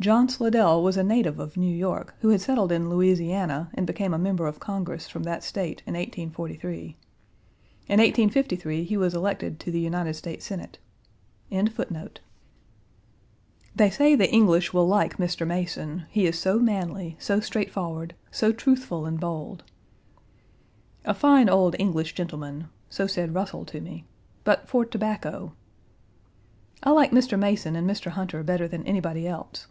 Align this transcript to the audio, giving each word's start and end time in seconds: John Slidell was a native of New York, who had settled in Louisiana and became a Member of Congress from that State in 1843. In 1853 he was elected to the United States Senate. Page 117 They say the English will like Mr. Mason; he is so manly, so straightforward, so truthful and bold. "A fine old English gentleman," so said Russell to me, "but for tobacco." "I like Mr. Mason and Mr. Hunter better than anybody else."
John 0.00 0.28
Slidell 0.28 0.82
was 0.82 0.96
a 0.96 1.04
native 1.04 1.38
of 1.38 1.56
New 1.56 1.72
York, 1.72 2.16
who 2.22 2.30
had 2.30 2.40
settled 2.40 2.72
in 2.72 2.88
Louisiana 2.90 3.70
and 3.72 3.86
became 3.86 4.12
a 4.12 4.18
Member 4.18 4.48
of 4.48 4.58
Congress 4.58 5.08
from 5.08 5.22
that 5.22 5.44
State 5.44 5.80
in 5.86 5.94
1843. 5.94 6.80
In 7.86 8.00
1853 8.00 8.82
he 8.82 8.96
was 8.96 9.14
elected 9.14 9.60
to 9.60 9.70
the 9.70 9.78
United 9.78 10.14
States 10.14 10.44
Senate. 10.46 10.80
Page 11.50 11.68
117 11.68 12.20
They 13.76 13.90
say 13.90 14.16
the 14.16 14.28
English 14.32 14.72
will 14.72 14.88
like 14.88 15.18
Mr. 15.18 15.46
Mason; 15.46 16.06
he 16.10 16.26
is 16.26 16.36
so 16.36 16.58
manly, 16.58 17.14
so 17.20 17.38
straightforward, 17.38 18.16
so 18.32 18.50
truthful 18.50 19.06
and 19.06 19.20
bold. 19.20 19.62
"A 21.04 21.14
fine 21.14 21.48
old 21.48 21.76
English 21.78 22.14
gentleman," 22.16 22.66
so 22.90 23.06
said 23.06 23.34
Russell 23.36 23.64
to 23.66 23.80
me, 23.80 24.04
"but 24.42 24.66
for 24.68 24.84
tobacco." 24.84 25.52
"I 26.82 26.90
like 26.90 27.12
Mr. 27.12 27.38
Mason 27.38 27.76
and 27.76 27.88
Mr. 27.88 28.10
Hunter 28.10 28.42
better 28.42 28.66
than 28.66 28.84
anybody 28.84 29.28
else." 29.28 29.68